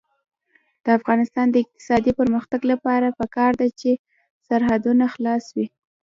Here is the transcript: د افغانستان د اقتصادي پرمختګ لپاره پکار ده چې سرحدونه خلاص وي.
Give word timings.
د 0.83 0.85
افغانستان 0.99 1.47
د 1.51 1.55
اقتصادي 1.63 2.11
پرمختګ 2.19 2.61
لپاره 2.71 3.15
پکار 3.19 3.51
ده 3.59 3.67
چې 3.79 3.91
سرحدونه 4.47 5.05
خلاص 5.13 5.45
وي. 5.55 5.67